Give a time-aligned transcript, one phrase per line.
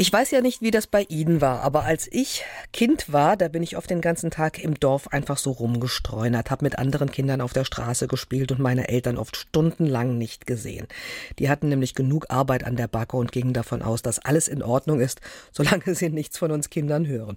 [0.00, 3.48] Ich weiß ja nicht, wie das bei Ihnen war, aber als ich Kind war, da
[3.48, 7.40] bin ich oft den ganzen Tag im Dorf einfach so rumgestreunert, habe mit anderen Kindern
[7.40, 10.86] auf der Straße gespielt und meine Eltern oft stundenlang nicht gesehen.
[11.40, 14.62] Die hatten nämlich genug Arbeit an der Backe und gingen davon aus, dass alles in
[14.62, 15.20] Ordnung ist,
[15.50, 17.36] solange sie nichts von uns Kindern hören.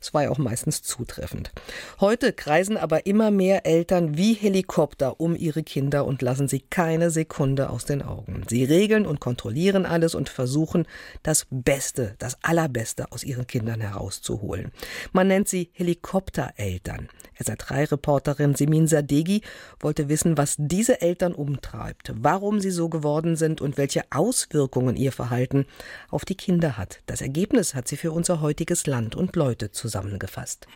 [0.00, 1.52] Das war ja auch meistens zutreffend.
[2.00, 7.10] Heute kreisen aber immer mehr Eltern wie Helikopter um ihre Kinder und lassen sie keine
[7.10, 8.42] Sekunde aus den Augen.
[8.48, 10.88] Sie regeln und kontrollieren alles und versuchen,
[11.22, 14.72] das Beste Beste, das Allerbeste aus ihren Kindern herauszuholen.
[15.12, 17.08] Man nennt sie Helikoptereltern.
[17.38, 19.42] SR3-Reporterin Simin Sadegi
[19.80, 25.12] wollte wissen, was diese Eltern umtreibt, warum sie so geworden sind und welche Auswirkungen ihr
[25.12, 25.66] Verhalten
[26.10, 27.00] auf die Kinder hat.
[27.06, 30.66] Das Ergebnis hat sie für unser heutiges Land und Leute zusammengefasst.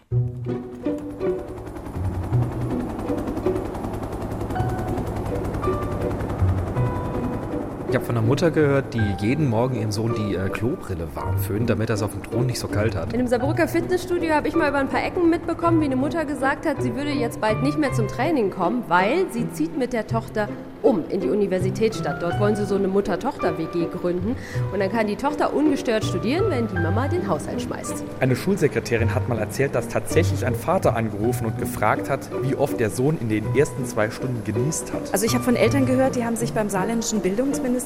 [7.94, 11.38] Ich habe von einer Mutter gehört, die jeden Morgen ihrem Sohn die äh, Klobrille warm
[11.38, 13.12] föhnt, damit er es auf dem Thron nicht so kalt hat.
[13.12, 16.24] In dem Saarbrücker Fitnessstudio habe ich mal über ein paar Ecken mitbekommen, wie eine Mutter
[16.24, 19.92] gesagt hat, sie würde jetzt bald nicht mehr zum Training kommen, weil sie zieht mit
[19.92, 20.48] der Tochter
[20.82, 22.20] um in die Universitätsstadt.
[22.20, 24.36] Dort wollen sie so eine Mutter-Tochter-WG gründen
[24.72, 28.04] und dann kann die Tochter ungestört studieren, wenn die Mama den Haushalt schmeißt.
[28.20, 32.78] Eine Schulsekretärin hat mal erzählt, dass tatsächlich ein Vater angerufen und gefragt hat, wie oft
[32.80, 35.12] der Sohn in den ersten zwei Stunden genießt hat.
[35.12, 37.83] Also ich habe von Eltern gehört, die haben sich beim saarländischen Bildungsministerium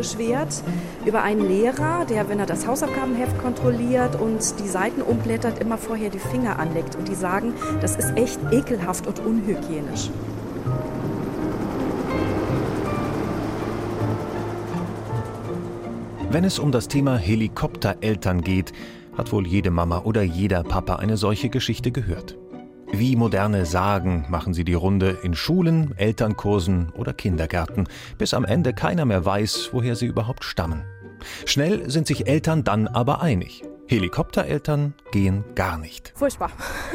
[0.00, 0.62] beschwert
[1.04, 6.10] über einen Lehrer, der, wenn er das Hausaufgabenheft kontrolliert und die Seiten umblättert, immer vorher
[6.10, 6.96] die Finger anlegt.
[6.96, 10.10] Und die sagen, das ist echt ekelhaft und unhygienisch.
[16.30, 18.72] Wenn es um das Thema Helikoptereltern geht,
[19.18, 22.36] hat wohl jede Mama oder jeder Papa eine solche Geschichte gehört.
[23.00, 28.74] Wie moderne Sagen machen sie die Runde in Schulen, Elternkursen oder Kindergärten, bis am Ende
[28.74, 30.84] keiner mehr weiß, woher sie überhaupt stammen.
[31.46, 33.62] Schnell sind sich Eltern dann aber einig.
[33.90, 36.12] Helikoptereltern gehen gar nicht.
[36.14, 36.52] Furchtbar.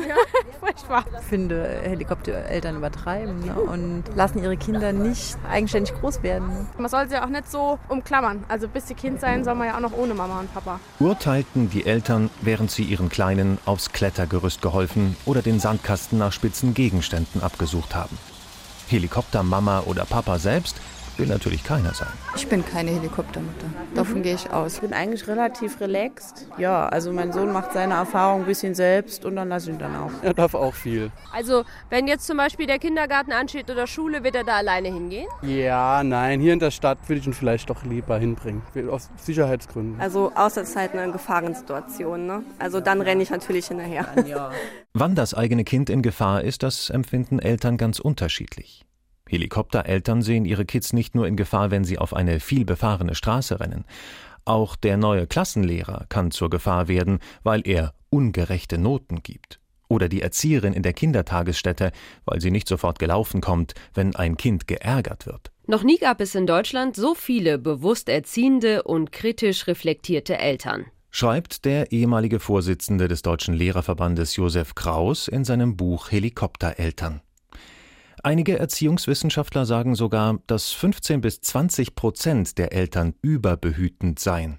[0.08, 0.16] Ja,
[0.62, 1.04] furchtbar.
[1.20, 3.54] Ich finde, Helikoptereltern übertreiben ne?
[3.54, 6.70] und lassen ihre Kinder nicht eigenständig groß werden.
[6.78, 8.46] Man soll sie auch nicht so umklammern.
[8.48, 10.80] Also bis sie Kind sein, soll man ja auch noch ohne Mama und Papa.
[11.00, 16.74] Urteilten die Eltern, während sie ihren Kleinen aufs Klettergerüst geholfen oder den Sandkasten nach spitzen
[16.74, 18.18] Gegenständen abgesucht haben.
[18.88, 20.80] Helikoptermama oder Papa selbst
[21.20, 22.08] will natürlich keiner sein.
[22.36, 23.68] Ich bin keine Helikoptermutter.
[23.94, 24.76] Davon gehe ich aus.
[24.76, 26.48] Ich bin eigentlich relativ relaxed.
[26.58, 29.80] Ja, also mein Sohn macht seine Erfahrung ein bisschen selbst und dann lasse ich ihn
[29.80, 30.12] dann auch.
[30.22, 31.12] Er darf auch viel.
[31.34, 35.28] Also, wenn jetzt zum Beispiel der Kindergarten ansteht oder Schule, wird er da alleine hingehen?
[35.42, 38.62] Ja, nein, hier in der Stadt würde ich ihn vielleicht doch lieber hinbringen.
[38.90, 40.00] Aus Sicherheitsgründen.
[40.00, 42.26] Also, außer es ist halt eine Gefahrensituation.
[42.26, 42.44] Ne?
[42.60, 44.08] Also, dann renne ich natürlich hinterher.
[44.26, 44.52] Ja.
[44.94, 48.86] Wann das eigene Kind in Gefahr ist, das empfinden Eltern ganz unterschiedlich.
[49.30, 53.86] Helikoptereltern sehen ihre Kids nicht nur in Gefahr, wenn sie auf eine vielbefahrene Straße rennen.
[54.46, 59.60] Auch der neue Klassenlehrer kann zur Gefahr werden, weil er ungerechte Noten gibt.
[59.88, 61.92] Oder die Erzieherin in der Kindertagesstätte,
[62.26, 65.52] weil sie nicht sofort gelaufen kommt, wenn ein Kind geärgert wird.
[65.68, 70.86] Noch nie gab es in Deutschland so viele bewusst erziehende und kritisch reflektierte Eltern.
[71.10, 77.22] Schreibt der ehemalige Vorsitzende des Deutschen Lehrerverbandes Josef Kraus in seinem Buch Helikoptereltern.
[78.26, 84.58] Einige Erziehungswissenschaftler sagen sogar, dass 15 bis 20 Prozent der Eltern überbehütend seien.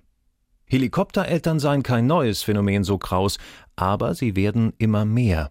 [0.67, 3.39] Helikoptereltern seien kein neues Phänomen, so Kraus,
[3.75, 5.51] aber sie werden immer mehr.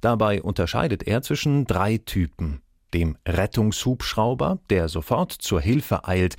[0.00, 2.62] Dabei unterscheidet er zwischen drei Typen:
[2.94, 6.36] dem Rettungshubschrauber, der sofort zur Hilfe eilt,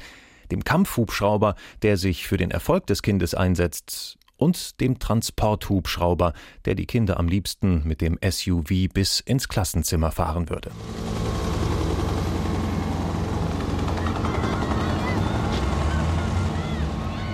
[0.49, 1.53] dem Kampfhubschrauber,
[1.83, 6.34] der sich für den Erfolg des Kindes einsetzt, und dem Transporthubschrauber,
[6.66, 10.72] der die Kinder am liebsten mit dem SUV bis ins Klassenzimmer fahren würde.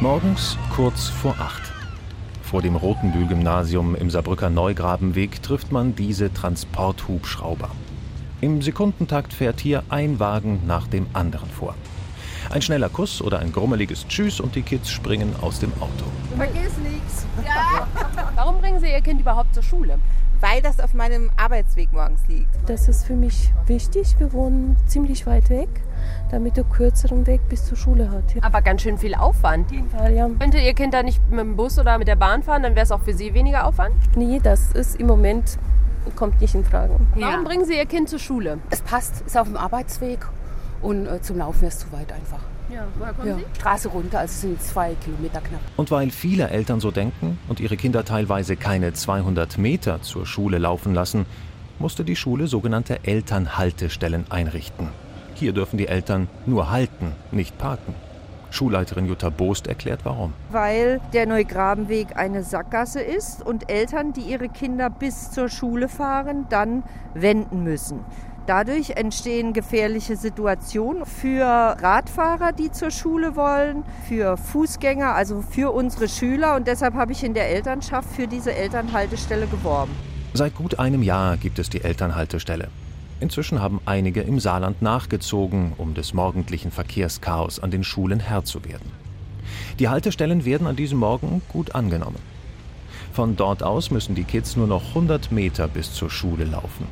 [0.01, 1.73] Morgens kurz vor acht.
[2.43, 7.71] Vor dem Rotenbühl-Gymnasium im Saarbrücker Neugrabenweg trifft man diese Transporthubschrauber.
[8.41, 11.73] Im Sekundentakt fährt hier ein Wagen nach dem anderen vor.
[12.49, 16.05] Ein schneller Kuss oder ein grummeliges Tschüss und die Kids springen aus dem Auto.
[16.37, 16.96] Vergiss nichts.
[17.45, 17.87] Ja.
[18.35, 19.99] Warum bringen Sie Ihr Kind überhaupt zur Schule?
[20.39, 22.49] Weil das auf meinem Arbeitsweg morgens liegt.
[22.67, 24.15] Das ist für mich wichtig.
[24.19, 25.69] Wir wohnen ziemlich weit weg,
[26.29, 28.35] damit er kürzeren Weg bis zur Schule hat.
[28.35, 28.43] Ja.
[28.43, 29.65] Aber ganz schön viel Aufwand.
[29.65, 30.29] Auf jeden Fall, ja.
[30.39, 32.83] Könnte Ihr Kind da nicht mit dem Bus oder mit der Bahn fahren, dann wäre
[32.83, 33.95] es auch für Sie weniger Aufwand?
[34.15, 35.57] Nee, das ist im Moment
[36.15, 36.93] kommt nicht in Frage.
[37.15, 37.29] Ja.
[37.31, 38.59] Warum bringen Sie Ihr Kind zur Schule?
[38.69, 40.19] Es passt, ist auf dem Arbeitsweg
[40.81, 42.39] und äh, zum Laufen wäre es zu weit einfach.
[42.69, 43.37] Ja, woher kommen ja.
[43.37, 43.45] Sie?
[43.59, 45.61] Straße runter, also sind zwei Kilometer knapp.
[45.77, 50.57] Und weil viele Eltern so denken und ihre Kinder teilweise keine 200 Meter zur Schule
[50.57, 51.25] laufen lassen,
[51.79, 54.89] musste die Schule sogenannte Elternhaltestellen einrichten.
[55.35, 57.93] Hier dürfen die Eltern nur halten, nicht parken.
[58.49, 60.33] Schulleiterin Jutta Boost erklärt warum.
[60.49, 66.45] Weil der Neugrabenweg eine Sackgasse ist und Eltern, die ihre Kinder bis zur Schule fahren,
[66.49, 66.83] dann
[67.13, 67.99] wenden müssen.
[68.47, 76.07] Dadurch entstehen gefährliche Situationen für Radfahrer, die zur Schule wollen, für Fußgänger, also für unsere
[76.07, 76.55] Schüler.
[76.55, 79.91] Und deshalb habe ich in der Elternschaft für diese Elternhaltestelle geworben.
[80.33, 82.69] Seit gut einem Jahr gibt es die Elternhaltestelle.
[83.19, 88.63] Inzwischen haben einige im Saarland nachgezogen, um des morgendlichen Verkehrschaos an den Schulen Herr zu
[88.63, 88.93] werden.
[89.79, 92.19] Die Haltestellen werden an diesem Morgen gut angenommen.
[93.11, 96.87] Von dort aus müssen die Kids nur noch 100 Meter bis zur Schule laufen.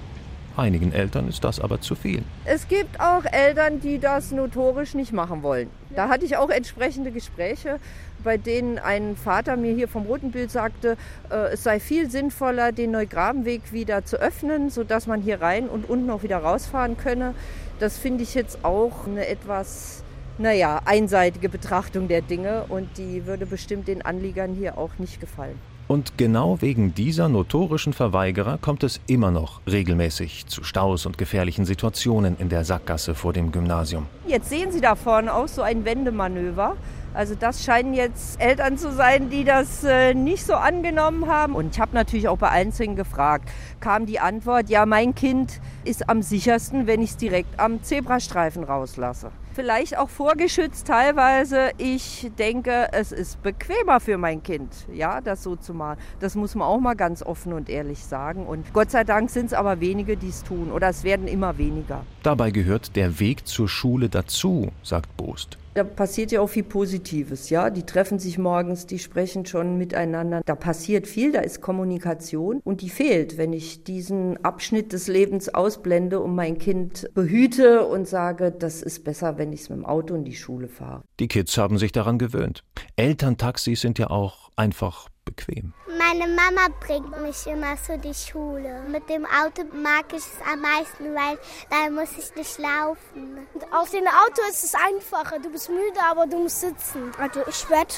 [0.57, 2.23] Einigen Eltern ist das aber zu viel.
[2.45, 5.69] Es gibt auch Eltern, die das notorisch nicht machen wollen.
[5.95, 7.79] Da hatte ich auch entsprechende Gespräche,
[8.23, 10.97] bei denen ein Vater mir hier vom Roten Bild sagte,
[11.29, 15.89] äh, es sei viel sinnvoller, den Neugrabenweg wieder zu öffnen, sodass man hier rein und
[15.89, 17.33] unten auch wieder rausfahren könne.
[17.79, 20.03] Das finde ich jetzt auch eine etwas
[20.37, 25.57] naja, einseitige Betrachtung der Dinge und die würde bestimmt den Anliegern hier auch nicht gefallen.
[25.87, 31.63] Und genau wegen dieser notorischen Verweigerer kommt es immer noch regelmäßig zu Staus und gefährlichen
[31.63, 34.07] Situationen in der Sackgasse vor dem Gymnasium.
[34.25, 36.75] Jetzt sehen Sie da vorne auch so ein Wendemanöver.
[37.13, 41.53] Also das scheinen jetzt Eltern zu sein, die das äh, nicht so angenommen haben.
[41.53, 43.47] Und ich habe natürlich auch bei Einzelnen gefragt,
[43.79, 48.63] kam die Antwort, ja, mein Kind ist am sichersten, wenn ich es direkt am Zebrastreifen
[48.63, 51.71] rauslasse vielleicht auch vorgeschützt teilweise.
[51.77, 55.97] Ich denke, es ist bequemer für mein Kind, ja, das so zu machen.
[56.19, 58.45] Das muss man auch mal ganz offen und ehrlich sagen.
[58.45, 60.71] Und Gott sei Dank sind es aber wenige, die es tun.
[60.71, 62.05] Oder es werden immer weniger.
[62.21, 65.57] Dabei gehört der Weg zur Schule dazu, sagt Boost.
[65.75, 67.69] Da passiert ja auch viel Positives, ja.
[67.69, 70.41] Die treffen sich morgens, die sprechen schon miteinander.
[70.45, 75.53] Da passiert viel, da ist Kommunikation und die fehlt, wenn ich diesen Abschnitt des Lebens
[75.53, 79.85] ausblende und mein Kind behüte und sage, das ist besser, wenn ich es mit dem
[79.85, 81.03] Auto in die Schule fahre.
[81.19, 82.63] Die Kids haben sich daran gewöhnt.
[82.95, 85.73] Elterntaxis sind ja auch einfach bequem.
[85.97, 88.83] Meine Mama bringt mich immer zu die Schule.
[88.89, 91.37] Mit dem Auto mag ich es am meisten, weil
[91.69, 93.47] da muss ich nicht laufen.
[93.53, 95.39] Und auf dem Auto ist es einfacher.
[95.39, 97.11] Du bist müde, aber du musst sitzen.
[97.19, 97.93] Also ich werde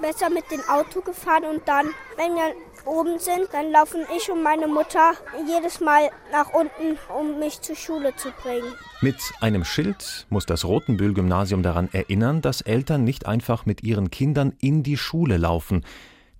[0.00, 2.54] besser mit dem Auto gefahren und dann, wenn wir
[2.84, 5.12] oben sind, dann laufen ich und meine Mutter
[5.46, 8.72] jedes Mal nach unten, um mich zur Schule zu bringen.
[9.00, 14.54] Mit einem Schild muss das Rotenbühl-Gymnasium daran erinnern, dass Eltern nicht einfach mit ihren Kindern
[14.60, 15.84] in die Schule laufen.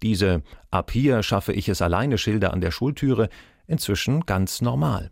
[0.02, 3.28] Diese Ab hier schaffe ich es alleine Schilder an der Schultüre
[3.66, 5.10] inzwischen ganz normal.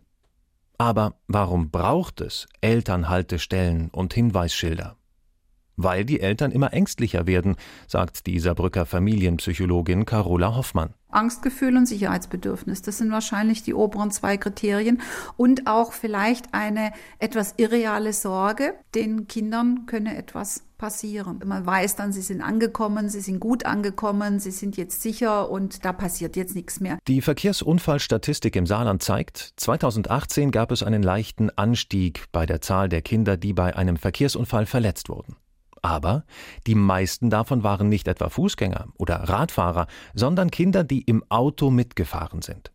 [0.77, 4.97] Aber warum braucht es Elternhaltestellen und Hinweisschilder?
[5.77, 7.55] Weil die Eltern immer ängstlicher werden,
[7.87, 10.93] sagt die Saarbrücker Familienpsychologin Carola Hoffmann.
[11.09, 12.81] Angstgefühl und Sicherheitsbedürfnis.
[12.81, 15.01] Das sind wahrscheinlich die oberen zwei Kriterien.
[15.37, 18.73] Und auch vielleicht eine etwas irreale Sorge.
[18.95, 21.39] Den Kindern könne etwas passieren.
[21.45, 25.85] Man weiß dann, sie sind angekommen, sie sind gut angekommen, sie sind jetzt sicher und
[25.85, 26.97] da passiert jetzt nichts mehr.
[27.07, 33.03] Die Verkehrsunfallstatistik im Saarland zeigt, 2018 gab es einen leichten Anstieg bei der Zahl der
[33.03, 35.35] Kinder, die bei einem Verkehrsunfall verletzt wurden.
[35.83, 36.25] Aber
[36.65, 39.85] die meisten davon waren nicht etwa Fußgänger oder Radfahrer,
[40.15, 42.71] sondern Kinder, die im Auto mitgefahren sind.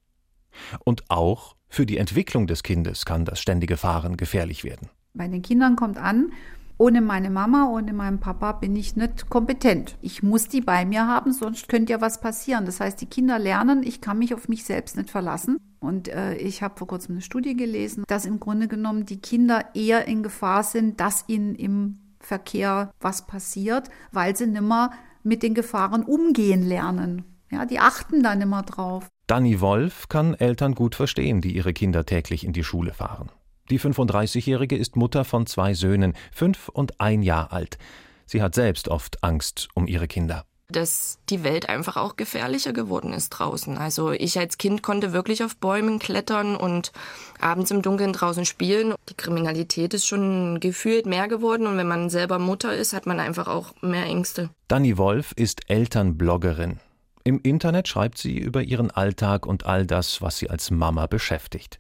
[0.85, 4.91] Und auch für die Entwicklung des Kindes kann das ständige Fahren gefährlich werden.
[5.13, 6.31] Bei den Kindern kommt an,
[6.79, 9.97] ohne meine Mama, ohne meinen Papa bin ich nicht kompetent.
[10.03, 12.67] Ich muss die bei mir haben, sonst könnte ja was passieren.
[12.67, 15.59] Das heißt, die Kinder lernen, ich kann mich auf mich selbst nicht verlassen.
[15.81, 19.65] Und äh, ich habe vor kurzem eine Studie gelesen, dass im Grunde genommen die Kinder
[19.75, 24.91] eher in Gefahr sind, dass ihnen im Verkehr was passiert, weil sie nimmer
[25.23, 27.25] mit den Gefahren umgehen lernen.
[27.51, 29.09] Ja, die achten dann immer drauf.
[29.27, 33.31] Danny Wolf kann Eltern gut verstehen, die ihre Kinder täglich in die Schule fahren.
[33.71, 37.79] Die 35-Jährige ist Mutter von zwei Söhnen, fünf und ein Jahr alt.
[38.25, 43.13] Sie hat selbst oft Angst um ihre Kinder dass die Welt einfach auch gefährlicher geworden
[43.13, 43.79] ist draußen.
[43.79, 46.93] Also ich als Kind konnte wirklich auf Bäumen klettern und
[47.41, 48.95] abends im Dunkeln draußen spielen.
[49.09, 53.21] Die Kriminalität ist schon gefühlt mehr geworden und wenn man selber Mutter ist, hat man
[53.21, 54.51] einfach auch mehr Ängste.
[54.69, 56.81] Dani Wolf ist Elternbloggerin.
[57.23, 61.79] Im Internet schreibt sie über ihren Alltag und all das, was sie als Mama beschäftigt.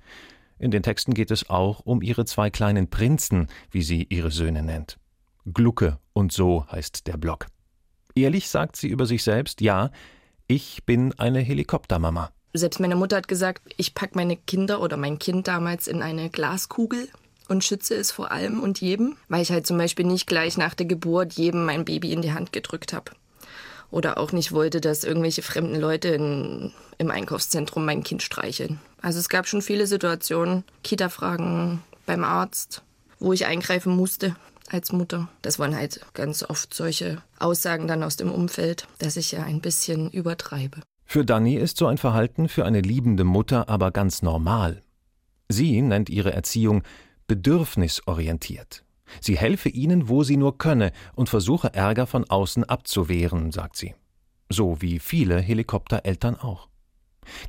[0.58, 4.62] In den Texten geht es auch um ihre zwei kleinen Prinzen, wie sie ihre Söhne
[4.62, 4.98] nennt.
[5.52, 7.46] Glucke und so heißt der Blog.
[8.14, 9.90] Ehrlich sagt sie über sich selbst, ja,
[10.46, 12.30] ich bin eine Helikoptermama.
[12.54, 16.30] Selbst meine Mutter hat gesagt, ich packe meine Kinder oder mein Kind damals in eine
[16.30, 17.08] Glaskugel
[17.48, 20.74] und schütze es vor allem und jedem, weil ich halt zum Beispiel nicht gleich nach
[20.74, 23.12] der Geburt jedem mein Baby in die Hand gedrückt habe.
[23.90, 28.80] Oder auch nicht wollte, dass irgendwelche fremden Leute in, im Einkaufszentrum mein Kind streicheln.
[29.06, 32.82] Also es gab schon viele Situationen, Kita-Fragen beim Arzt,
[33.20, 34.34] wo ich eingreifen musste
[34.68, 35.28] als Mutter.
[35.42, 39.60] Das waren halt ganz oft solche Aussagen dann aus dem Umfeld, dass ich ja ein
[39.60, 40.80] bisschen übertreibe.
[41.04, 44.82] Für Dani ist so ein Verhalten für eine liebende Mutter aber ganz normal.
[45.48, 46.82] Sie nennt ihre Erziehung
[47.28, 48.82] bedürfnisorientiert.
[49.20, 53.94] Sie helfe ihnen, wo sie nur könne und versuche Ärger von außen abzuwehren, sagt sie.
[54.48, 56.66] So wie viele Helikoptereltern auch.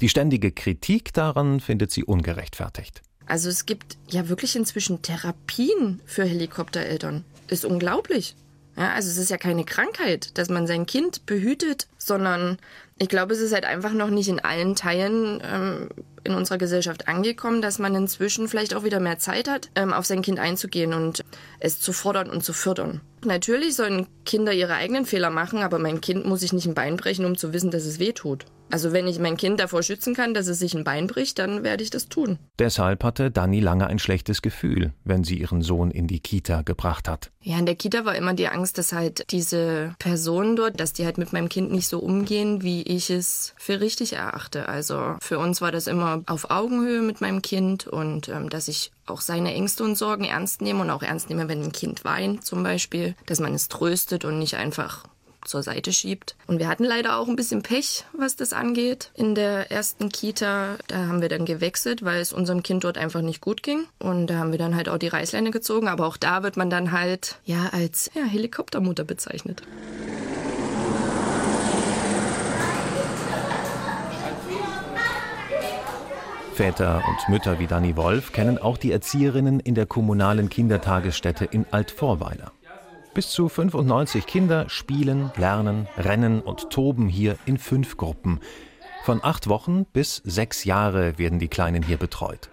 [0.01, 3.01] Die ständige Kritik daran findet sie ungerechtfertigt.
[3.25, 7.25] Also es gibt ja wirklich inzwischen Therapien für Helikoptereltern.
[7.47, 8.35] Ist unglaublich.
[8.77, 12.57] Ja, also es ist ja keine Krankheit, dass man sein Kind behütet, sondern
[12.97, 15.89] ich glaube, es ist halt einfach noch nicht in allen Teilen ähm,
[16.23, 20.05] in unserer Gesellschaft angekommen, dass man inzwischen vielleicht auch wieder mehr Zeit hat, ähm, auf
[20.05, 21.23] sein Kind einzugehen und
[21.59, 23.01] es zu fordern und zu fördern.
[23.23, 26.97] Natürlich sollen Kinder ihre eigenen Fehler machen, aber mein Kind muss sich nicht ein Bein
[26.97, 28.45] brechen, um zu wissen, dass es weh tut.
[28.69, 31.63] Also wenn ich mein Kind davor schützen kann, dass es sich ein Bein bricht, dann
[31.63, 32.37] werde ich das tun.
[32.59, 37.07] Deshalb hatte Dani lange ein schlechtes Gefühl, wenn sie ihren Sohn in die Kita gebracht
[37.07, 37.31] hat.
[37.41, 41.05] Ja, in der Kita war immer die Angst, dass halt diese Personen dort, dass die
[41.05, 44.67] halt mit meinem Kind nicht so umgehen, wie ich es für richtig erachte.
[44.69, 48.91] Also für uns war das immer auf Augenhöhe mit meinem Kind und ähm, dass ich
[49.05, 52.45] auch seine Ängste und Sorgen ernst nehme und auch ernst nehme, wenn ein Kind weint
[52.45, 55.05] zum Beispiel, dass man es tröstet und nicht einfach
[55.47, 56.35] zur Seite schiebt.
[56.45, 59.11] Und wir hatten leider auch ein bisschen Pech, was das angeht.
[59.15, 63.21] In der ersten Kita, da haben wir dann gewechselt, weil es unserem Kind dort einfach
[63.21, 63.85] nicht gut ging.
[63.99, 65.87] Und da haben wir dann halt auch die Reißleine gezogen.
[65.87, 69.63] Aber auch da wird man dann halt ja als ja, Helikoptermutter bezeichnet.
[76.57, 81.67] Väter und Mütter wie Dani Wolf kennen auch die Erzieherinnen in der kommunalen Kindertagesstätte in
[81.69, 82.51] Altvorweiler.
[83.13, 88.39] Bis zu 95 Kinder spielen, lernen, rennen und toben hier in fünf Gruppen.
[89.03, 92.49] Von acht Wochen bis sechs Jahre werden die Kleinen hier betreut.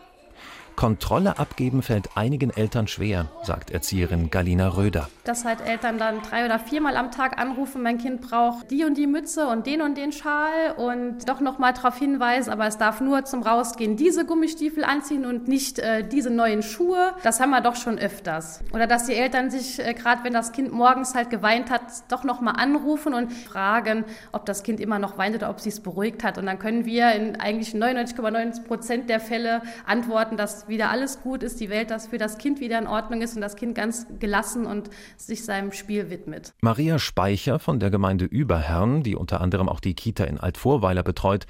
[0.76, 5.08] Kontrolle abgeben fällt einigen Eltern schwer, sagt Erzieherin Galina Röder.
[5.24, 8.98] Dass halt Eltern dann drei oder viermal am Tag anrufen, mein Kind braucht die und
[8.98, 13.00] die Mütze und den und den Schal und doch nochmal darauf hinweisen, aber es darf
[13.00, 17.14] nur zum Rausgehen diese Gummistiefel anziehen und nicht äh, diese neuen Schuhe.
[17.22, 18.60] Das haben wir doch schon öfters.
[18.72, 22.24] Oder dass die Eltern sich, äh, gerade wenn das Kind morgens halt geweint hat, doch
[22.24, 26.24] nochmal anrufen und fragen, ob das Kind immer noch weint oder ob sie es beruhigt
[26.24, 26.38] hat.
[26.38, 30.36] Und dann können wir in eigentlich 99,9 Prozent der Fälle antworten,
[30.68, 33.40] wieder alles gut ist, die Welt, dass für das Kind wieder in Ordnung ist und
[33.40, 36.52] das Kind ganz gelassen und sich seinem Spiel widmet.
[36.60, 41.46] Maria Speicher von der Gemeinde Überherrn, die unter anderem auch die Kita in Altvorweiler betreut,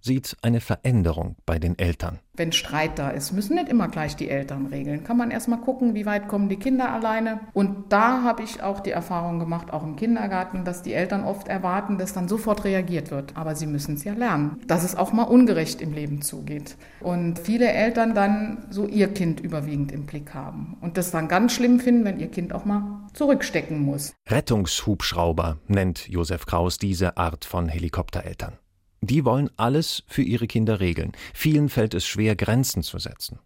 [0.00, 2.18] sieht eine Veränderung bei den Eltern.
[2.40, 5.04] Wenn Streit da ist, müssen nicht immer gleich die Eltern regeln.
[5.04, 7.40] Kann man erstmal gucken, wie weit kommen die Kinder alleine.
[7.52, 11.48] Und da habe ich auch die Erfahrung gemacht, auch im Kindergarten, dass die Eltern oft
[11.48, 13.36] erwarten, dass dann sofort reagiert wird.
[13.36, 16.76] Aber sie müssen es ja lernen, dass es auch mal ungerecht im Leben zugeht.
[17.00, 20.78] Und viele Eltern dann so ihr Kind überwiegend im Blick haben.
[20.80, 24.14] Und das dann ganz schlimm finden, wenn ihr Kind auch mal zurückstecken muss.
[24.28, 28.54] Rettungshubschrauber nennt Josef Kraus diese Art von Helikoptereltern.
[29.02, 31.12] Die wollen alles für ihre Kinder regeln.
[31.32, 33.38] Vielen fällt es schwer, Grenzen zu setzen.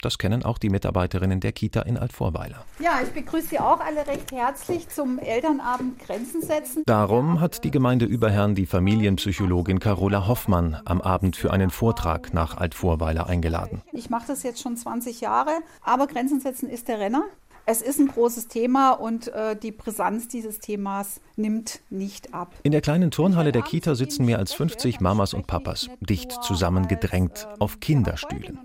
[0.00, 2.64] Das kennen auch die Mitarbeiterinnen der Kita in Altvorweiler.
[2.78, 6.84] Ja, ich begrüße Sie auch alle recht herzlich zum Elternabend Grenzen setzen.
[6.86, 12.56] Darum hat die Gemeinde Überherrn die Familienpsychologin Carola Hoffmann am Abend für einen Vortrag nach
[12.56, 13.82] Altvorweiler eingeladen.
[13.92, 15.50] Ich mache das jetzt schon 20 Jahre,
[15.82, 17.24] aber Grenzen setzen ist der Renner.
[17.70, 22.54] Es ist ein großes Thema und äh, die Brisanz dieses Themas nimmt nicht ab.
[22.62, 27.46] In der kleinen Turnhalle der Kita sitzen mehr als 50 Mamas und Papas, dicht zusammengedrängt
[27.58, 28.58] auf Kinderstühlen.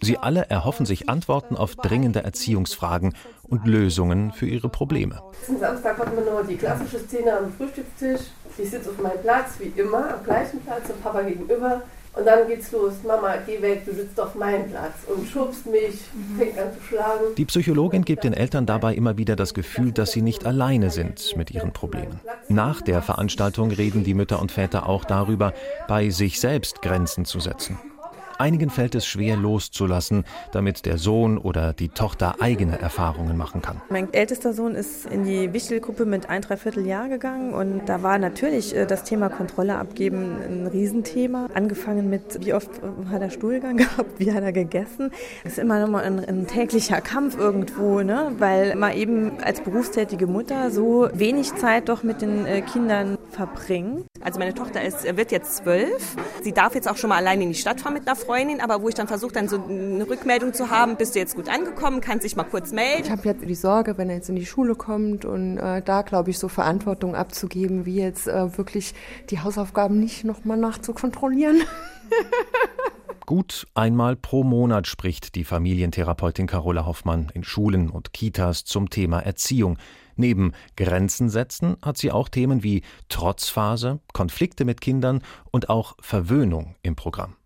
[0.00, 5.20] Sie alle erhoffen sich Antworten auf dringende Erziehungsfragen und Lösungen für ihre Probleme.
[5.32, 8.20] Letzten Samstag hatten wir noch die klassische Szene am Frühstückstisch.
[8.56, 11.82] Ich sitze auf meinem Platz, wie immer, am gleichen Platz, dem Papa gegenüber.
[12.18, 12.94] Und dann geht's los.
[13.06, 16.00] Mama, geh weg, du sitzt auf meinem Platz und schubst mich,
[16.36, 17.34] fängt an zu schlagen.
[17.36, 21.36] Die Psychologin gibt den Eltern dabei immer wieder das Gefühl, dass sie nicht alleine sind
[21.36, 22.18] mit ihren Problemen.
[22.48, 25.52] Nach der Veranstaltung reden die Mütter und Väter auch darüber,
[25.86, 27.78] bei sich selbst Grenzen zu setzen.
[28.38, 33.82] Einigen fällt es schwer loszulassen, damit der Sohn oder die Tochter eigene Erfahrungen machen kann.
[33.90, 38.76] Mein ältester Sohn ist in die Wichtelgruppe mit ein Dreivierteljahr gegangen und da war natürlich
[38.76, 41.48] äh, das Thema Kontrolle abgeben ein Riesenthema.
[41.52, 42.70] Angefangen mit, wie oft
[43.10, 45.10] hat er Stuhlgang gehabt, wie hat er gegessen.
[45.42, 48.32] Das ist immer nochmal ein, ein täglicher Kampf irgendwo, ne?
[48.38, 54.06] weil man eben als berufstätige Mutter so wenig Zeit doch mit den äh, Kindern verbringt.
[54.20, 56.16] Also meine Tochter ist, wird jetzt zwölf.
[56.42, 58.82] Sie darf jetzt auch schon mal allein in die Stadt fahren mit einer Freundin, aber
[58.82, 62.00] wo ich dann versuche, dann so eine Rückmeldung zu haben, bist du jetzt gut angekommen,
[62.00, 63.04] kannst dich mal kurz melden.
[63.04, 66.02] Ich habe jetzt die Sorge, wenn er jetzt in die Schule kommt und äh, da,
[66.02, 68.94] glaube ich, so Verantwortung abzugeben, wie jetzt äh, wirklich
[69.30, 71.62] die Hausaufgaben nicht nochmal nachzukontrollieren.
[73.26, 79.20] Gut einmal pro Monat spricht die Familientherapeutin Carola Hoffmann in Schulen und Kitas zum Thema
[79.20, 79.76] Erziehung.
[80.18, 85.22] Neben Grenzen setzen hat sie auch Themen wie Trotzphase, Konflikte mit Kindern
[85.52, 87.37] und auch Verwöhnung im Programm.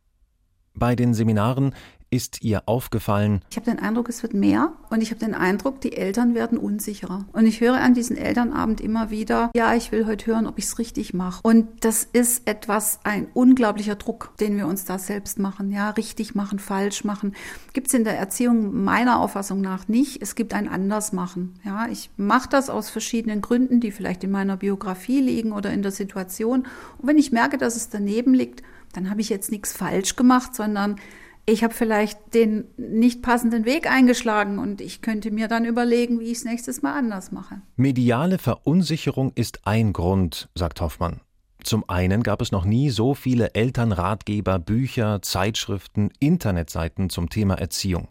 [0.74, 1.74] Bei den Seminaren
[2.12, 3.40] ist ihr aufgefallen?
[3.50, 6.58] Ich habe den Eindruck, es wird mehr und ich habe den Eindruck, die Eltern werden
[6.58, 7.24] unsicherer.
[7.32, 10.66] Und ich höre an diesem Elternabend immer wieder, ja, ich will heute hören, ob ich
[10.66, 11.40] es richtig mache.
[11.42, 15.70] Und das ist etwas, ein unglaublicher Druck, den wir uns da selbst machen.
[15.70, 17.34] Ja, richtig machen, falsch machen.
[17.72, 20.20] Gibt es in der Erziehung meiner Auffassung nach nicht.
[20.20, 21.54] Es gibt ein Andersmachen.
[21.64, 25.80] Ja, ich mache das aus verschiedenen Gründen, die vielleicht in meiner Biografie liegen oder in
[25.80, 26.66] der Situation.
[26.98, 28.62] Und wenn ich merke, dass es daneben liegt,
[28.92, 30.96] dann habe ich jetzt nichts falsch gemacht, sondern
[31.44, 36.30] ich habe vielleicht den nicht passenden Weg eingeschlagen und ich könnte mir dann überlegen, wie
[36.30, 37.60] ich es nächstes Mal anders mache.
[37.76, 41.20] Mediale Verunsicherung ist ein Grund, sagt Hoffmann.
[41.64, 48.08] Zum einen gab es noch nie so viele Elternratgeber, Bücher, Zeitschriften, Internetseiten zum Thema Erziehung.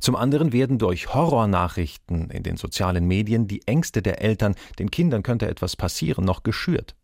[0.00, 5.22] Zum anderen werden durch Horrornachrichten in den sozialen Medien die Ängste der Eltern, den Kindern
[5.22, 6.96] könnte etwas passieren, noch geschürt.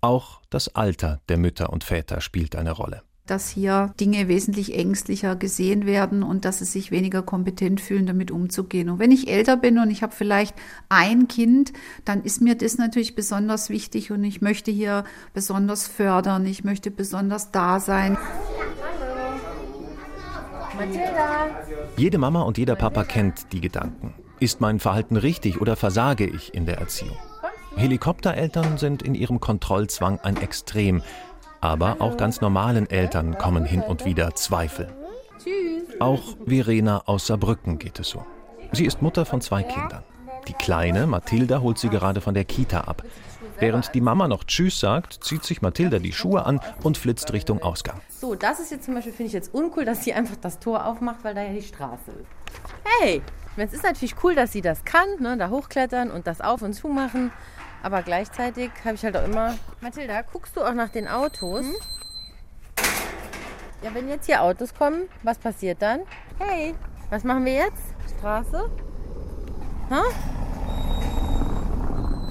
[0.00, 5.36] Auch das Alter der Mütter und Väter spielt eine Rolle dass hier Dinge wesentlich ängstlicher
[5.36, 8.88] gesehen werden und dass sie sich weniger kompetent fühlen, damit umzugehen.
[8.88, 10.54] Und wenn ich älter bin und ich habe vielleicht
[10.88, 11.72] ein Kind,
[12.04, 16.90] dann ist mir das natürlich besonders wichtig und ich möchte hier besonders fördern, ich möchte
[16.90, 18.16] besonders da sein.
[21.96, 24.14] Jede Mama und jeder Papa kennt die Gedanken.
[24.40, 27.16] Ist mein Verhalten richtig oder versage ich in der Erziehung?
[27.78, 31.02] Helikoptereltern sind in ihrem Kontrollzwang ein Extrem.
[31.60, 34.88] Aber auch ganz normalen Eltern kommen hin und wieder Zweifel.
[36.00, 38.24] Auch Verena aus Saarbrücken geht es so.
[38.72, 40.02] Sie ist Mutter von zwei Kindern.
[40.46, 43.02] Die Kleine, Mathilda, holt sie gerade von der Kita ab.
[43.60, 47.60] Während die Mama noch Tschüss sagt, zieht sich Mathilda die Schuhe an und flitzt Richtung
[47.60, 48.00] Ausgang.
[48.08, 50.86] So, das ist jetzt zum Beispiel, finde ich jetzt uncool, dass sie einfach das Tor
[50.86, 52.28] aufmacht, weil da ja die Straße ist.
[53.00, 53.20] Hey,
[53.56, 56.74] es ist natürlich cool, dass sie das kann, ne, da hochklettern und das auf und
[56.74, 57.32] zu machen.
[57.82, 59.54] Aber gleichzeitig habe ich halt auch immer.
[59.80, 61.64] Mathilda, guckst du auch nach den Autos?
[61.64, 61.74] Hm?
[63.82, 66.00] Ja, wenn jetzt hier Autos kommen, was passiert dann?
[66.38, 66.74] Hey,
[67.10, 67.82] was machen wir jetzt?
[68.18, 68.68] Straße?
[69.90, 70.02] Ha?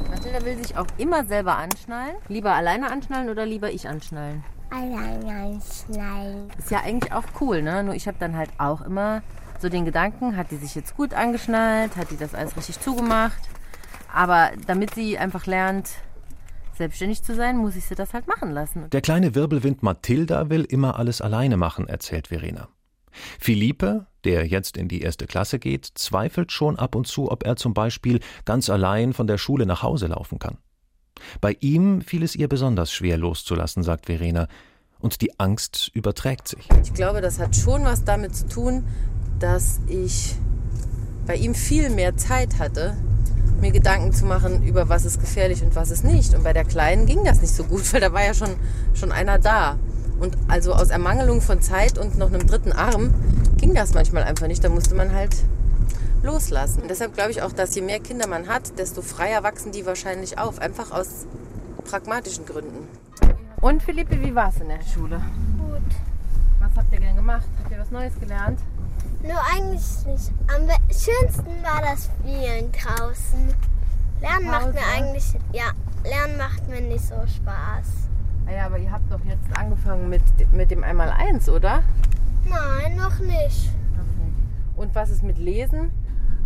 [0.09, 2.17] Mathilda will sich auch immer selber anschnallen.
[2.27, 4.43] Lieber alleine anschnallen oder lieber ich anschnallen?
[4.69, 6.51] Alleine anschnallen.
[6.57, 7.83] Ist ja eigentlich auch cool, ne?
[7.83, 9.21] Nur ich habe dann halt auch immer
[9.59, 11.95] so den Gedanken, hat die sich jetzt gut angeschnallt?
[11.95, 13.39] Hat die das alles richtig zugemacht?
[14.17, 15.89] Aber damit sie einfach lernt,
[16.75, 18.89] selbstständig zu sein, muss ich sie das halt machen lassen.
[18.89, 22.67] Der kleine Wirbelwind Mathilda will immer alles alleine machen, erzählt Verena.
[23.39, 27.57] Philippe, der jetzt in die erste Klasse geht, zweifelt schon ab und zu, ob er
[27.57, 30.57] zum Beispiel ganz allein von der Schule nach Hause laufen kann.
[31.39, 34.47] Bei ihm fiel es ihr besonders schwer loszulassen, sagt Verena,
[34.97, 36.67] und die Angst überträgt sich.
[36.81, 38.83] Ich glaube, das hat schon was damit zu tun,
[39.37, 40.33] dass ich
[41.27, 42.97] bei ihm viel mehr Zeit hatte,
[43.61, 46.33] mir Gedanken zu machen, über was ist gefährlich und was ist nicht.
[46.33, 48.55] Und bei der Kleinen ging das nicht so gut, weil da war ja schon,
[48.93, 49.77] schon einer da.
[50.19, 53.13] Und also aus Ermangelung von Zeit und noch einem dritten Arm
[53.57, 54.63] ging das manchmal einfach nicht.
[54.63, 55.35] Da musste man halt
[56.23, 56.81] loslassen.
[56.81, 59.85] Und deshalb glaube ich auch, dass je mehr Kinder man hat, desto freier wachsen die
[59.85, 60.59] wahrscheinlich auf.
[60.59, 61.27] Einfach aus
[61.83, 62.87] pragmatischen Gründen.
[63.61, 65.21] Und Philippe, wie war es in der Schule?
[65.57, 65.81] Gut.
[66.59, 67.47] Was habt ihr denn gemacht?
[67.61, 68.59] Habt ihr was Neues gelernt?
[69.27, 70.31] Nur eigentlich nicht.
[70.47, 73.53] Am schönsten war das Spielen draußen.
[74.21, 75.71] Lernen macht mir eigentlich, ja,
[76.03, 78.07] Lernen macht mir nicht so Spaß.
[78.47, 80.21] Ah ja, aber ihr habt doch jetzt angefangen mit,
[80.53, 81.83] mit dem Einmaleins, oder?
[82.45, 83.69] Nein, noch nicht.
[83.93, 84.31] Okay.
[84.77, 85.91] Und was ist mit Lesen?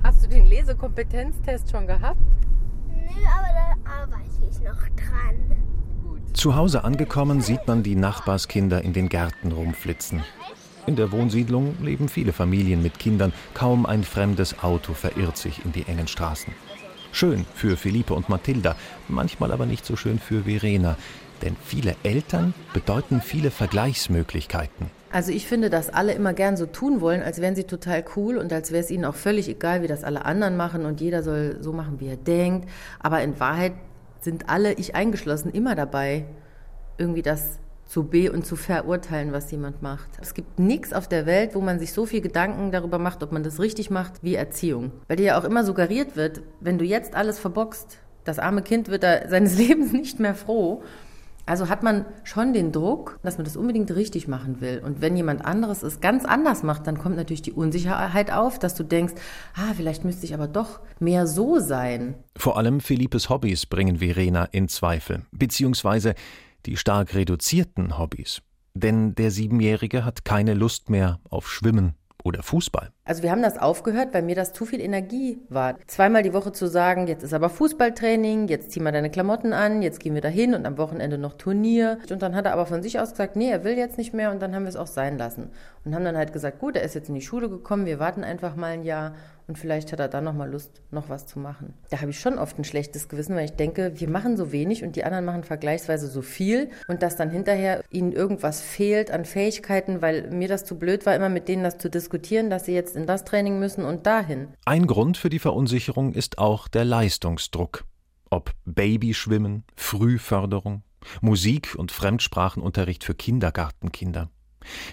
[0.02, 2.17] Hast du den Lesekompetenztest schon gehabt?
[2.88, 5.62] Nö, aber da arbeite ich noch dran.
[6.34, 10.24] Zu Hause angekommen sieht man die Nachbarskinder in den Gärten rumflitzen.
[10.91, 13.32] In der Wohnsiedlung leben viele Familien mit Kindern.
[13.54, 16.54] Kaum ein fremdes Auto verirrt sich in die engen Straßen.
[17.13, 18.75] Schön für Philippe und Mathilda,
[19.08, 20.97] manchmal aber nicht so schön für Verena.
[21.43, 24.88] Denn viele Eltern bedeuten viele Vergleichsmöglichkeiten.
[25.13, 28.38] Also ich finde, dass alle immer gern so tun wollen, als wären sie total cool
[28.38, 31.23] und als wäre es ihnen auch völlig egal, wie das alle anderen machen und jeder
[31.23, 32.67] soll so machen, wie er denkt.
[32.99, 33.75] Aber in Wahrheit
[34.19, 36.25] sind alle, ich eingeschlossen, immer dabei,
[36.97, 37.60] irgendwie das
[37.91, 40.08] zu be- und zu verurteilen, was jemand macht.
[40.21, 43.34] Es gibt nichts auf der Welt, wo man sich so viel Gedanken darüber macht, ob
[43.34, 44.93] man das richtig macht, wie Erziehung.
[45.10, 48.88] Weil dir ja auch immer suggeriert wird, wenn du jetzt alles verbockst, das arme Kind
[48.88, 50.84] wird da seines Lebens nicht mehr froh.
[51.45, 54.82] Also hat man schon den Druck, dass man das unbedingt richtig machen will.
[54.86, 58.73] Und wenn jemand anderes es ganz anders macht, dann kommt natürlich die Unsicherheit auf, dass
[58.73, 59.15] du denkst,
[59.56, 62.15] ah, vielleicht müsste ich aber doch mehr so sein.
[62.38, 66.15] Vor allem Philippes Hobbys bringen Verena in Zweifel, beziehungsweise
[66.65, 68.41] die stark reduzierten Hobbys.
[68.74, 72.89] Denn der Siebenjährige hat keine Lust mehr auf Schwimmen oder Fußball.
[73.03, 75.75] Also wir haben das aufgehört, weil mir das zu viel Energie war.
[75.88, 79.81] Zweimal die Woche zu sagen, jetzt ist aber Fußballtraining, jetzt zieh mal deine Klamotten an,
[79.81, 81.99] jetzt gehen wir dahin und am Wochenende noch Turnier.
[82.10, 84.31] Und dann hat er aber von sich aus gesagt, nee, er will jetzt nicht mehr
[84.31, 85.49] und dann haben wir es auch sein lassen.
[85.84, 88.23] Und haben dann halt gesagt, gut, er ist jetzt in die Schule gekommen, wir warten
[88.23, 89.13] einfach mal ein Jahr
[89.47, 91.73] und vielleicht hat er dann noch mal Lust, noch was zu machen.
[91.89, 94.84] Da habe ich schon oft ein schlechtes Gewissen, weil ich denke, wir machen so wenig
[94.84, 99.25] und die anderen machen vergleichsweise so viel und dass dann hinterher ihnen irgendwas fehlt an
[99.25, 102.11] Fähigkeiten, weil mir das zu blöd war, immer mit denen das zu diskutieren,
[102.50, 104.50] dass sie jetzt in das Training müssen und dahin.
[104.65, 107.86] Ein Grund für die Verunsicherung ist auch der Leistungsdruck.
[108.30, 110.84] Ob Babyschwimmen, Frühförderung,
[111.21, 114.30] Musik- und Fremdsprachenunterricht für Kindergartenkinder.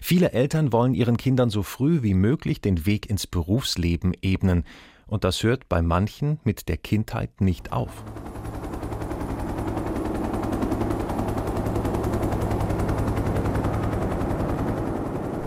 [0.01, 4.65] Viele Eltern wollen ihren Kindern so früh wie möglich den Weg ins Berufsleben ebnen,
[5.07, 8.05] und das hört bei manchen mit der Kindheit nicht auf.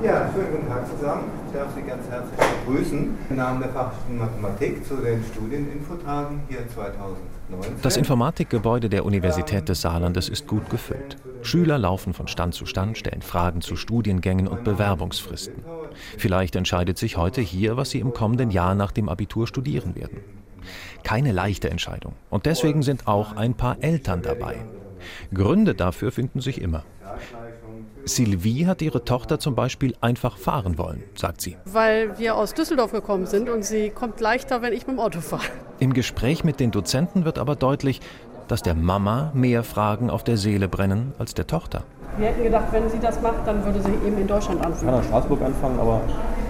[0.04, 1.26] Ja, schönen guten Tag zusammen.
[1.46, 6.42] Ich darf Sie ganz herzlich begrüßen im Namen der Fachrichtung Mathematik zu den Studieninfo tragen
[6.50, 7.82] hier 2019.
[7.84, 11.18] Das Informatikgebäude der Universität des Saarlandes ist gut gefüllt.
[11.44, 15.64] Schüler laufen von Stand zu Stand, stellen Fragen zu Studiengängen und Bewerbungsfristen.
[16.18, 20.18] Vielleicht entscheidet sich heute hier, was sie im kommenden Jahr nach dem Abitur studieren werden.
[21.04, 22.14] Keine leichte Entscheidung.
[22.32, 24.56] Und deswegen sind auch ein paar Eltern dabei.
[25.32, 26.84] Gründe dafür finden sich immer.
[28.06, 31.58] Sylvie hat ihre Tochter zum Beispiel einfach fahren wollen, sagt sie.
[31.66, 35.22] Weil wir aus Düsseldorf gekommen sind und sie kommt leichter, wenn ich mit dem Auto
[35.22, 35.44] fahre.
[35.80, 38.02] Im Gespräch mit den Dozenten wird aber deutlich,
[38.48, 41.84] dass der Mama mehr Fragen auf der Seele brennen als der Tochter.
[42.18, 44.82] Wir hätten gedacht, wenn sie das macht, dann würde sie eben in Deutschland anfangen.
[44.82, 46.02] Ich kann in Straßburg anfangen, aber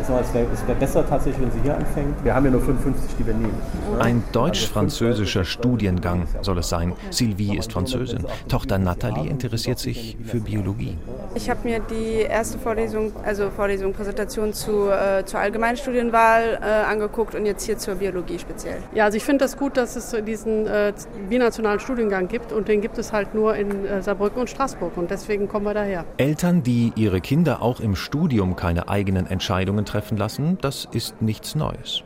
[0.02, 2.24] es wäre wär besser tatsächlich, wenn sie hier anfängt.
[2.24, 3.54] Wir haben ja nur 55, die wir nehmen.
[4.00, 6.94] Ein deutsch-französischer Studiengang soll es sein.
[7.12, 8.26] Sylvie ist Französin.
[8.48, 10.98] Tochter Nathalie interessiert sich für Biologie.
[11.36, 17.36] Ich habe mir die erste Vorlesung, also Vorlesung, Präsentation zu, äh, zur Allgemeinstudienwahl äh, angeguckt
[17.36, 18.78] und jetzt hier zur Biologie speziell.
[18.94, 20.94] Ja, also ich finde das gut, dass es diesen äh,
[21.30, 25.12] binationalen Studiengang gibt und den gibt es halt nur in äh, Saarbrücken und Straßburg und
[25.12, 26.06] deswegen kommen wir daher.
[26.18, 31.56] Eltern, die ihre Kinder auch im Studium keine eigenen Entscheidungen treffen lassen, das ist nichts
[31.56, 32.04] Neues.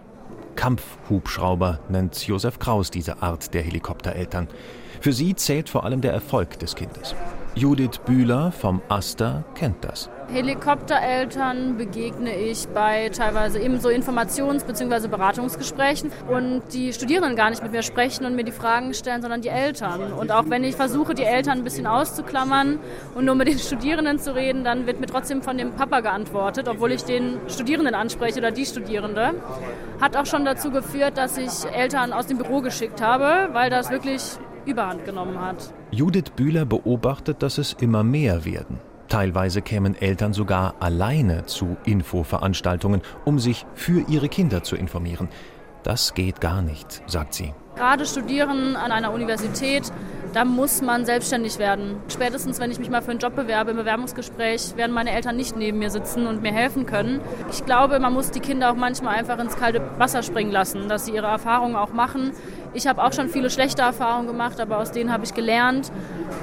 [0.55, 4.47] Kampfhubschrauber nennt Josef Kraus diese Art der Helikoptereltern.
[5.01, 7.13] Für sie zählt vor allem der Erfolg des Kindes.
[7.55, 10.09] Judith Bühler vom Aster kennt das.
[10.31, 15.07] Helikoptereltern begegne ich bei teilweise eben so Informations- bzw.
[15.07, 19.41] Beratungsgesprächen und die Studierenden gar nicht mit mir sprechen und mir die Fragen stellen, sondern
[19.41, 20.13] die Eltern.
[20.13, 22.79] Und auch wenn ich versuche, die Eltern ein bisschen auszuklammern
[23.13, 26.67] und nur mit den Studierenden zu reden, dann wird mir trotzdem von dem Papa geantwortet,
[26.67, 29.35] obwohl ich den Studierenden anspreche oder die Studierende.
[30.01, 33.89] Hat auch schon dazu geführt, dass ich Eltern aus dem Büro geschickt habe, weil das
[33.89, 34.21] wirklich
[34.65, 35.71] überhand genommen hat.
[35.91, 38.79] Judith Bühler beobachtet, dass es immer mehr werden.
[39.09, 45.29] Teilweise kämen Eltern sogar alleine zu Infoveranstaltungen, um sich für ihre Kinder zu informieren.
[45.83, 47.53] Das geht gar nicht, sagt sie.
[47.75, 49.91] Gerade studieren an einer Universität,
[50.33, 51.97] da muss man selbstständig werden.
[52.07, 55.55] Spätestens, wenn ich mich mal für einen Job bewerbe, im Bewerbungsgespräch, werden meine Eltern nicht
[55.55, 57.21] neben mir sitzen und mir helfen können.
[57.51, 61.05] Ich glaube, man muss die Kinder auch manchmal einfach ins kalte Wasser springen lassen, dass
[61.05, 62.31] sie ihre Erfahrungen auch machen.
[62.75, 65.93] Ich habe auch schon viele schlechte Erfahrungen gemacht, aber aus denen habe ich gelernt.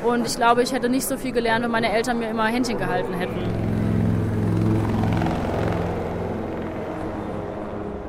[0.03, 2.79] Und ich glaube, ich hätte nicht so viel gelernt, wenn meine Eltern mir immer Händchen
[2.79, 3.37] gehalten hätten.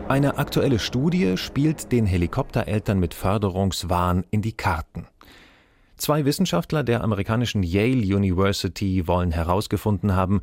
[0.08, 5.08] Eine aktuelle Studie spielt den Helikoptereltern mit Förderungswahn in die Karten.
[5.98, 10.40] Zwei Wissenschaftler der amerikanischen Yale University wollen herausgefunden haben,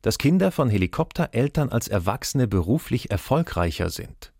[0.00, 4.32] dass Kinder von Helikoptereltern als Erwachsene beruflich erfolgreicher sind.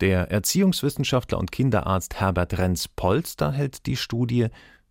[0.00, 4.48] Der Erziehungswissenschaftler und Kinderarzt Herbert Renz-Polster hält die Studie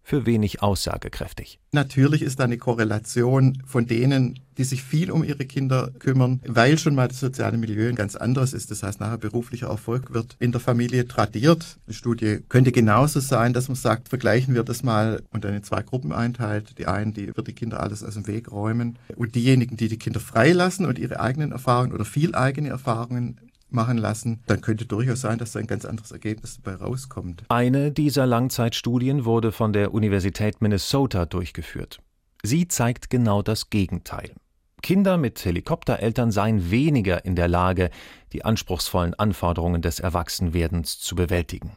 [0.08, 1.60] für wenig aussagekräftig.
[1.74, 6.78] Natürlich ist da eine Korrelation von denen, die sich viel um ihre Kinder kümmern, weil
[6.78, 8.72] schon mal das soziale Milieu ein ganz anderes ist.
[8.72, 11.78] Das heißt, nachher beruflicher Erfolg wird in der Familie tradiert.
[11.90, 15.64] Die Studie könnte genauso sein, dass man sagt, vergleichen wir das mal und dann in
[15.64, 16.78] zwei Gruppen einteilt.
[16.80, 20.00] Die einen, die wird die Kinder alles aus dem Weg räumen und diejenigen, die die
[20.00, 25.22] Kinder freilassen und ihre eigenen Erfahrungen oder viel eigene Erfahrungen machen lassen, dann könnte durchaus
[25.22, 27.44] sein, dass da ein ganz anderes Ergebnis dabei rauskommt.
[27.50, 32.00] Eine dieser Langzeitstudien wurde von der Universität Minnesota durchgeführt.
[32.44, 34.32] Sie zeigt genau das Gegenteil.
[34.82, 37.90] Kinder mit Helikoptereltern seien weniger in der Lage,
[38.32, 41.72] die anspruchsvollen Anforderungen des Erwachsenwerdens zu bewältigen.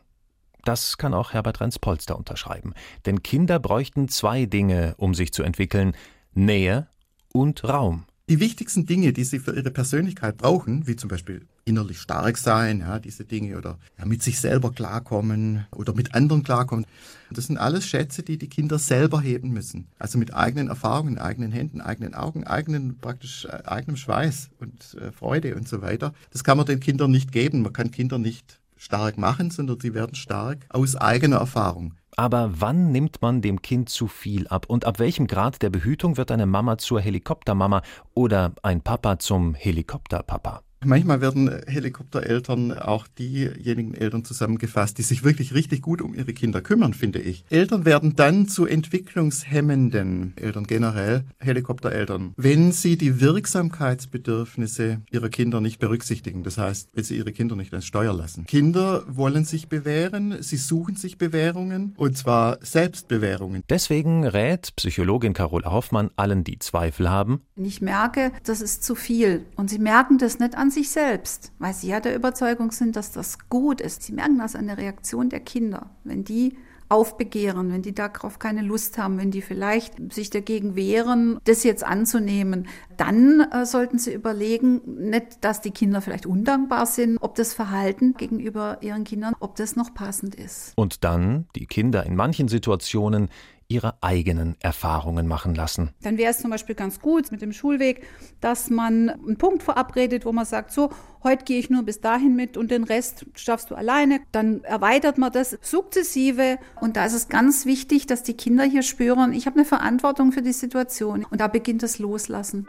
[0.65, 2.75] Das kann auch Herbert Renz-Polster unterschreiben.
[3.07, 5.97] Denn Kinder bräuchten zwei Dinge, um sich zu entwickeln:
[6.35, 6.89] Nähe
[7.33, 8.05] und Raum.
[8.31, 12.79] Die wichtigsten Dinge, die sie für ihre Persönlichkeit brauchen, wie zum Beispiel innerlich stark sein,
[12.79, 16.87] ja, diese Dinge, oder ja, mit sich selber klarkommen oder mit anderen klarkommen,
[17.33, 19.89] das sind alles Schätze, die die Kinder selber heben müssen.
[19.99, 25.11] Also mit eigenen Erfahrungen, eigenen Händen, eigenen Augen, eigenen praktisch äh, eigenem Schweiß und äh,
[25.11, 26.15] Freude und so weiter.
[26.31, 27.63] Das kann man den Kindern nicht geben.
[27.63, 31.95] Man kann Kinder nicht stark machen, sondern sie werden stark aus eigener Erfahrung.
[32.17, 36.17] Aber wann nimmt man dem Kind zu viel ab und ab welchem Grad der Behütung
[36.17, 37.83] wird eine Mama zur Helikoptermama
[38.15, 40.63] oder ein Papa zum Helikopterpapa?
[40.83, 46.63] Manchmal werden Helikoptereltern auch diejenigen Eltern zusammengefasst, die sich wirklich richtig gut um ihre Kinder
[46.63, 47.45] kümmern, finde ich.
[47.51, 55.81] Eltern werden dann zu entwicklungshemmenden Eltern generell, Helikoptereltern, wenn sie die Wirksamkeitsbedürfnisse ihrer Kinder nicht
[55.81, 56.45] berücksichtigen.
[56.45, 58.47] Das heißt, wenn sie ihre Kinder nicht ans Steuer lassen.
[58.47, 63.63] Kinder wollen sich bewähren, sie suchen sich Bewährungen und zwar Selbstbewährungen.
[63.69, 67.43] Deswegen rät Psychologin Carola Hoffmann allen, die Zweifel haben.
[67.57, 71.75] Ich merke, das ist zu viel und sie merken das nicht an sich selbst, weil
[71.75, 74.03] sie ja der Überzeugung sind, dass das gut ist.
[74.03, 76.57] Sie merken das an der Reaktion der Kinder, wenn die
[76.91, 81.85] aufbegehren, wenn die darauf keine Lust haben, wenn die vielleicht sich dagegen wehren, das jetzt
[81.85, 87.55] anzunehmen, dann äh, sollten sie überlegen, nicht, dass die Kinder vielleicht undankbar sind, ob das
[87.55, 90.73] Verhalten gegenüber ihren Kindern, ob das noch passend ist.
[90.77, 93.29] Und dann die Kinder in manchen Situationen
[93.71, 95.91] ihre eigenen Erfahrungen machen lassen.
[96.03, 98.05] Dann wäre es zum Beispiel ganz gut mit dem Schulweg,
[98.41, 100.91] dass man einen Punkt verabredet, wo man sagt, so,
[101.23, 104.21] heute gehe ich nur bis dahin mit und den Rest schaffst du alleine.
[104.33, 106.59] Dann erweitert man das sukzessive.
[106.81, 110.33] Und da ist es ganz wichtig, dass die Kinder hier spüren, ich habe eine Verantwortung
[110.33, 111.25] für die Situation.
[111.31, 112.67] Und da beginnt das Loslassen.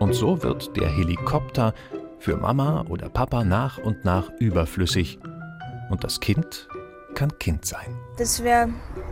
[0.00, 1.72] Und so wird der Helikopter
[2.18, 5.20] für Mama oder Papa nach und nach überflüssig.
[5.88, 6.68] Und das Kind
[7.14, 8.03] kann Kind sein.
[8.16, 8.68] Das wäre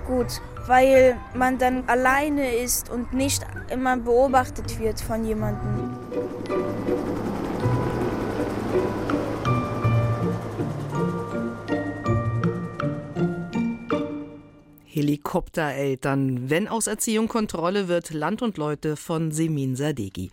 [0.06, 5.90] gut, weil man dann alleine ist und nicht immer beobachtet wird von jemandem.
[14.86, 16.48] Helikoptereltern.
[16.48, 20.20] Wenn aus Erziehung Kontrolle wird, Land und Leute von Semin Sadegi.